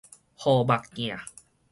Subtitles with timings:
[0.35, 1.15] 和目鏡